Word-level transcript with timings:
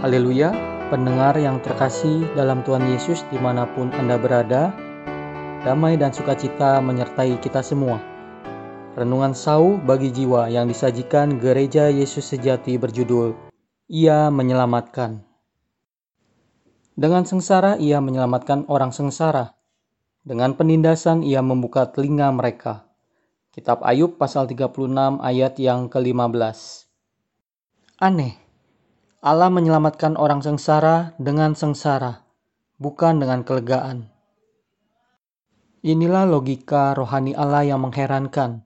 Haleluya, 0.00 0.48
pendengar 0.88 1.36
yang 1.36 1.60
terkasih 1.60 2.24
dalam 2.32 2.64
Tuhan 2.64 2.88
Yesus 2.88 3.20
di 3.28 3.36
mana 3.36 3.68
pun 3.68 3.92
Anda 3.92 4.16
berada, 4.16 4.72
damai 5.60 6.00
dan 6.00 6.08
sukacita 6.08 6.80
menyertai 6.80 7.36
kita 7.36 7.60
semua. 7.60 8.00
Renungan 8.96 9.36
sau 9.36 9.76
bagi 9.76 10.08
jiwa 10.08 10.48
yang 10.48 10.72
disajikan 10.72 11.36
Gereja 11.36 11.92
Yesus 11.92 12.32
Sejati 12.32 12.80
berjudul 12.80 13.36
Ia 13.92 14.32
Menyelamatkan. 14.32 15.20
Dengan 16.96 17.28
sengsara 17.28 17.76
ia 17.76 18.00
menyelamatkan 18.00 18.72
orang 18.72 18.96
sengsara. 18.96 19.52
Dengan 20.24 20.56
penindasan 20.56 21.20
ia 21.20 21.44
membuka 21.44 21.92
telinga 21.92 22.32
mereka. 22.32 22.88
Kitab 23.52 23.84
Ayub 23.84 24.16
pasal 24.16 24.48
36 24.48 25.20
ayat 25.20 25.60
yang 25.60 25.92
ke-15. 25.92 26.88
Aneh, 28.00 28.39
Allah 29.20 29.52
menyelamatkan 29.52 30.16
orang 30.16 30.40
sengsara 30.40 31.12
dengan 31.20 31.52
sengsara, 31.52 32.24
bukan 32.80 33.20
dengan 33.20 33.44
kelegaan. 33.44 34.08
Inilah 35.84 36.24
logika 36.24 36.96
rohani 36.96 37.36
Allah 37.36 37.68
yang 37.68 37.84
mengherankan. 37.84 38.64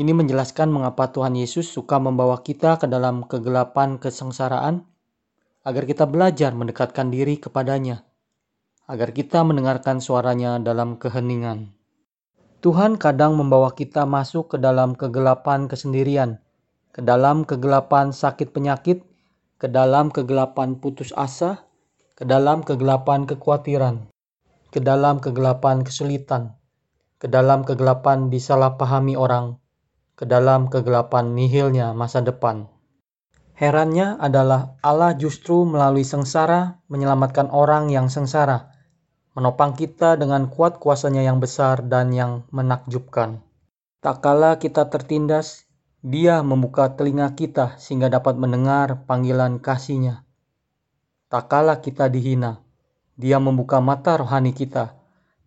Ini 0.00 0.16
menjelaskan 0.16 0.72
mengapa 0.72 1.12
Tuhan 1.12 1.36
Yesus 1.36 1.68
suka 1.68 2.00
membawa 2.00 2.40
kita 2.40 2.80
ke 2.80 2.88
dalam 2.88 3.28
kegelapan 3.28 4.00
kesengsaraan, 4.00 4.88
agar 5.60 5.84
kita 5.84 6.08
belajar 6.08 6.56
mendekatkan 6.56 7.12
diri 7.12 7.36
kepadanya, 7.36 8.00
agar 8.88 9.12
kita 9.12 9.44
mendengarkan 9.44 10.00
suaranya 10.00 10.56
dalam 10.56 10.96
keheningan. 10.96 11.76
Tuhan 12.64 12.96
kadang 12.96 13.36
membawa 13.36 13.76
kita 13.76 14.08
masuk 14.08 14.56
ke 14.56 14.56
dalam 14.56 14.96
kegelapan 14.96 15.68
kesendirian, 15.68 16.40
ke 16.96 17.04
dalam 17.04 17.44
kegelapan 17.44 18.16
sakit 18.16 18.56
penyakit, 18.56 19.04
ke 19.56 19.72
dalam 19.72 20.12
kegelapan 20.12 20.76
putus 20.76 21.16
asa, 21.16 21.64
ke 22.12 22.28
dalam 22.28 22.60
kegelapan 22.60 23.24
kekhawatiran, 23.24 24.08
ke 24.68 24.84
dalam 24.84 25.16
kegelapan 25.16 25.80
kesulitan, 25.80 26.56
ke 27.16 27.24
dalam 27.28 27.64
kegelapan 27.64 28.28
disalahpahami 28.28 29.16
orang, 29.16 29.56
ke 30.16 30.28
dalam 30.28 30.68
kegelapan 30.68 31.32
nihilnya 31.32 31.96
masa 31.96 32.20
depan. 32.24 32.68
Herannya 33.56 34.20
adalah 34.20 34.76
Allah 34.84 35.16
justru 35.16 35.64
melalui 35.64 36.04
sengsara 36.04 36.80
menyelamatkan 36.92 37.48
orang 37.48 37.88
yang 37.88 38.12
sengsara, 38.12 38.72
menopang 39.36 39.76
kita 39.76 40.16
dengan 40.16 40.48
kuat 40.48 40.80
kuasanya 40.80 41.24
yang 41.24 41.40
besar 41.40 41.84
dan 41.84 42.12
yang 42.12 42.44
menakjubkan. 42.52 43.44
Tak 44.00 44.24
kala 44.24 44.56
kita 44.56 44.88
tertindas, 44.88 45.65
dia 46.04 46.44
membuka 46.44 46.92
telinga 46.92 47.32
kita 47.32 47.80
sehingga 47.80 48.12
dapat 48.12 48.36
mendengar 48.36 49.08
panggilan 49.08 49.56
kasihnya. 49.56 50.28
Tak 51.32 51.48
kala 51.48 51.80
kita 51.80 52.12
dihina, 52.12 52.60
dia 53.16 53.40
membuka 53.40 53.80
mata 53.80 54.20
rohani 54.20 54.52
kita 54.52 54.92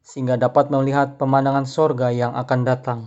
sehingga 0.00 0.40
dapat 0.40 0.72
melihat 0.72 1.20
pemandangan 1.20 1.68
sorga 1.68 2.08
yang 2.08 2.32
akan 2.32 2.60
datang. 2.64 3.00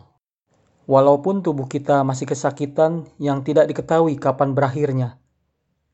Walaupun 0.85 1.41
tubuh 1.41 1.65
kita 1.65 2.05
masih 2.05 2.29
kesakitan 2.29 3.09
yang 3.17 3.41
tidak 3.41 3.73
diketahui 3.73 4.21
kapan 4.21 4.53
berakhirnya, 4.53 5.17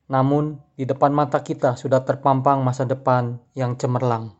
namun 0.04 0.60
di 0.76 0.84
depan 0.84 1.16
mata 1.16 1.40
kita 1.40 1.80
sudah 1.80 2.04
terpampang 2.04 2.60
masa 2.60 2.84
depan 2.84 3.40
yang 3.56 3.72
cemerlang. 3.80 4.36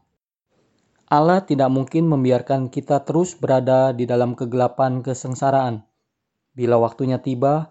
Allah 1.08 1.40
tidak 1.40 1.72
mungkin 1.72 2.04
membiarkan 2.04 2.68
kita 2.68 3.00
terus 3.08 3.32
berada 3.32 3.96
di 3.96 4.04
dalam 4.04 4.36
kegelapan 4.36 5.00
kesengsaraan 5.00 5.87
Bila 6.58 6.74
waktunya 6.74 7.22
tiba, 7.22 7.70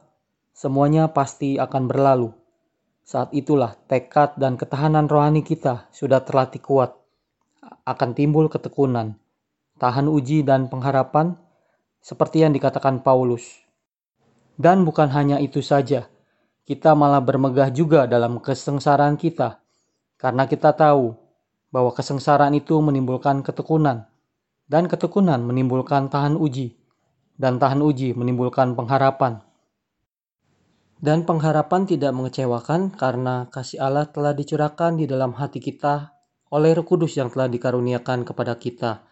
semuanya 0.55 1.11
pasti 1.11 1.59
akan 1.59 1.91
berlalu. 1.91 2.31
Saat 3.03 3.35
itulah 3.35 3.75
tekad 3.91 4.39
dan 4.39 4.55
ketahanan 4.55 5.11
rohani 5.11 5.43
kita 5.43 5.91
sudah 5.91 6.23
terlatih 6.23 6.63
kuat. 6.63 6.95
Akan 7.83 8.15
timbul 8.15 8.47
ketekunan, 8.47 9.19
tahan 9.75 10.07
uji 10.07 10.39
dan 10.47 10.71
pengharapan 10.71 11.35
seperti 11.99 12.47
yang 12.47 12.55
dikatakan 12.55 13.03
Paulus. 13.03 13.59
Dan 14.55 14.87
bukan 14.87 15.11
hanya 15.11 15.43
itu 15.43 15.59
saja, 15.59 16.07
kita 16.63 16.95
malah 16.95 17.19
bermegah 17.19 17.67
juga 17.75 18.07
dalam 18.07 18.39
kesengsaraan 18.39 19.19
kita. 19.19 19.59
Karena 20.15 20.47
kita 20.47 20.71
tahu 20.71 21.11
bahwa 21.75 21.91
kesengsaraan 21.91 22.55
itu 22.55 22.79
menimbulkan 22.79 23.43
ketekunan, 23.43 24.07
dan 24.71 24.87
ketekunan 24.87 25.43
menimbulkan 25.43 26.07
tahan 26.07 26.39
uji 26.39 26.76
dan 27.37 27.61
tahan 27.61 27.79
uji 27.85 28.17
menimbulkan 28.17 28.73
pengharapan. 28.73 29.45
Dan 30.97 31.29
pengharapan 31.29 31.85
tidak 31.85 32.09
mengecewakan 32.09 32.89
karena 32.89 33.45
kasih 33.53 33.77
Allah 33.77 34.09
telah 34.09 34.33
dicurahkan 34.33 34.97
di 34.97 35.05
dalam 35.05 35.37
hati 35.37 35.61
kita 35.61 36.17
oleh 36.49 36.73
Roh 36.73 36.81
Kudus 36.89 37.13
yang 37.21 37.29
telah 37.29 37.45
dikaruniakan 37.45 38.25
kepada 38.25 38.57
kita. 38.57 39.05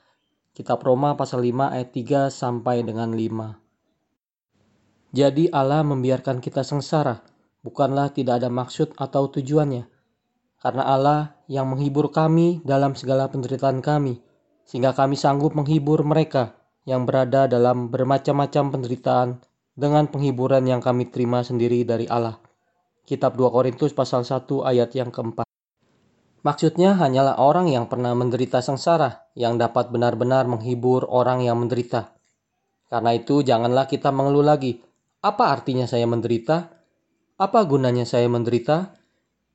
Kitab 0.58 0.82
Roma 0.82 1.14
pasal 1.14 1.46
5 1.46 1.78
ayat 1.78 1.94
3 1.94 2.34
sampai 2.34 2.82
dengan 2.82 3.14
5. 3.14 3.62
Jadi 5.14 5.46
Allah 5.54 5.86
membiarkan 5.86 6.42
kita 6.42 6.66
sengsara, 6.66 7.22
bukanlah 7.62 8.10
tidak 8.10 8.42
ada 8.42 8.50
maksud 8.50 8.98
atau 8.98 9.30
tujuannya. 9.30 9.86
Karena 10.58 10.84
Allah 10.90 11.38
yang 11.46 11.70
menghibur 11.70 12.10
kami 12.10 12.66
dalam 12.66 12.98
segala 12.98 13.30
penderitaan 13.30 13.86
kami, 13.86 14.18
sehingga 14.66 14.98
kami 14.98 15.14
sanggup 15.14 15.54
menghibur 15.54 16.02
mereka 16.02 16.65
yang 16.86 17.04
berada 17.10 17.50
dalam 17.50 17.90
bermacam-macam 17.90 18.78
penderitaan 18.78 19.30
dengan 19.74 20.08
penghiburan 20.08 20.64
yang 20.70 20.80
kami 20.80 21.10
terima 21.10 21.42
sendiri 21.42 21.82
dari 21.84 22.06
Allah. 22.06 22.40
Kitab 23.06 23.38
2 23.38 23.54
Korintus 23.54 23.92
pasal 23.92 24.26
1 24.26 24.46
ayat 24.66 24.94
yang 24.94 25.10
keempat. 25.10 25.46
Maksudnya 26.46 26.94
hanyalah 26.94 27.42
orang 27.42 27.74
yang 27.74 27.90
pernah 27.90 28.14
menderita 28.14 28.62
sengsara 28.62 29.34
yang 29.34 29.58
dapat 29.58 29.90
benar-benar 29.90 30.46
menghibur 30.46 31.10
orang 31.10 31.42
yang 31.42 31.58
menderita. 31.58 32.14
Karena 32.86 33.18
itu 33.18 33.42
janganlah 33.42 33.90
kita 33.90 34.14
mengeluh 34.14 34.46
lagi. 34.46 34.78
Apa 35.26 35.50
artinya 35.58 35.90
saya 35.90 36.06
menderita? 36.06 36.70
Apa 37.42 37.66
gunanya 37.66 38.06
saya 38.06 38.30
menderita? 38.30 38.94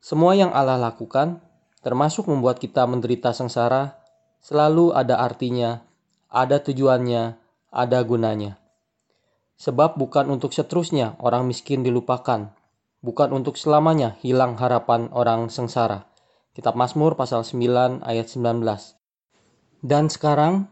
Semua 0.03 0.35
yang 0.35 0.51
Allah 0.51 0.83
lakukan, 0.83 1.39
termasuk 1.79 2.27
membuat 2.27 2.59
kita 2.59 2.91
menderita 2.91 3.31
sengsara, 3.31 3.95
selalu 4.43 4.91
ada 4.91 5.23
artinya 5.23 5.90
ada 6.31 6.63
tujuannya, 6.63 7.35
ada 7.75 7.99
gunanya. 8.07 8.63
Sebab 9.61 9.99
bukan 9.99 10.31
untuk 10.33 10.55
seterusnya 10.57 11.19
orang 11.21 11.45
miskin 11.45 11.85
dilupakan, 11.85 12.55
bukan 13.05 13.29
untuk 13.35 13.61
selamanya 13.61 14.17
hilang 14.25 14.57
harapan 14.57 15.11
orang 15.13 15.53
sengsara. 15.53 16.09
Kitab 16.55 16.79
Mazmur 16.79 17.19
pasal 17.19 17.45
9 17.45 18.01
ayat 18.07 18.27
19. 18.31 18.63
Dan 19.85 20.09
sekarang, 20.09 20.71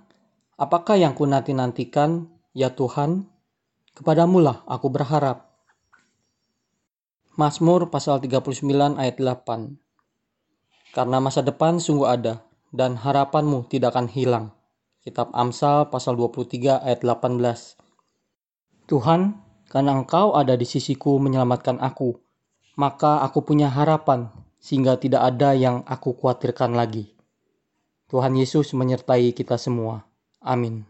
apakah 0.56 0.96
yang 0.96 1.12
ku 1.12 1.28
nanti-nantikan, 1.28 2.32
ya 2.56 2.72
Tuhan? 2.72 3.28
Kepadamu 3.92 4.38
lah 4.40 4.62
aku 4.64 4.88
berharap. 4.88 5.52
Mazmur 7.38 7.90
pasal 7.94 8.19
39 8.19 8.98
ayat 8.98 9.16
8. 9.22 9.78
Karena 10.90 11.19
masa 11.22 11.46
depan 11.46 11.78
sungguh 11.78 12.08
ada, 12.08 12.42
dan 12.75 12.98
harapanmu 12.98 13.70
tidak 13.70 13.94
akan 13.94 14.10
hilang. 14.10 14.57
Kitab 15.08 15.32
Amsal 15.32 15.88
pasal 15.88 16.20
23 16.20 16.84
ayat 16.84 17.00
18. 17.00 17.80
Tuhan, 18.84 19.41
karena 19.72 19.96
Engkau 19.96 20.36
ada 20.36 20.52
di 20.52 20.69
sisiku 20.69 21.16
menyelamatkan 21.16 21.80
aku, 21.80 22.20
maka 22.76 23.24
aku 23.24 23.41
punya 23.41 23.72
harapan 23.72 24.28
sehingga 24.60 25.00
tidak 25.00 25.24
ada 25.24 25.56
yang 25.56 25.81
aku 25.88 26.12
khawatirkan 26.12 26.76
lagi. 26.76 27.16
Tuhan 28.12 28.37
Yesus 28.37 28.76
menyertai 28.76 29.32
kita 29.32 29.56
semua. 29.56 30.05
Amin. 30.44 30.84